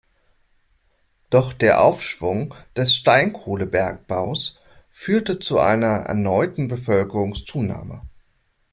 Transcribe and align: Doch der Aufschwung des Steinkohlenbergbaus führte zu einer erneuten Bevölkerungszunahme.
Doch 1.29 1.53
der 1.53 1.83
Aufschwung 1.83 2.55
des 2.75 2.95
Steinkohlenbergbaus 2.95 4.59
führte 4.89 5.37
zu 5.37 5.59
einer 5.59 5.89
erneuten 6.07 6.67
Bevölkerungszunahme. 6.67 8.01